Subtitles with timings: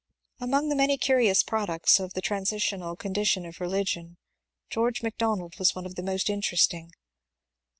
[0.39, 4.17] Among the many curious products of the transitional con dition of religion
[4.71, 6.89] George Macdonald was one of the most in teresting.